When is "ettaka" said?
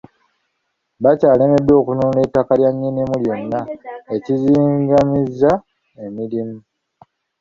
2.25-2.53